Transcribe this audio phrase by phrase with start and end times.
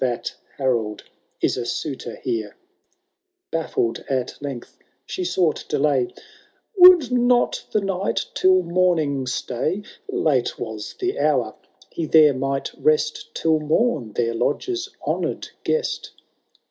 [0.03, 1.03] That Harold
[1.41, 2.55] is a suitor here!—
[3.53, 6.19] Bafiled at length she sought delay:^
[6.75, 9.83] Would not the Knight tUl morning stay?
[10.09, 11.53] Late was the hour—
[11.95, 16.11] ^he there might rest Till mom, their lodge's honour'd guest."